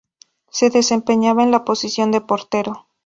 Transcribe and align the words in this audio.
Se 0.49 0.71
desempeñaba 0.71 1.43
en 1.43 1.51
la 1.51 1.63
posición 1.63 2.09
de 2.09 2.21
portero. 2.21 2.87